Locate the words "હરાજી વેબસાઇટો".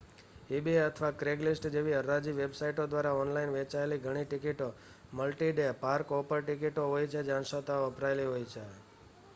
1.97-2.85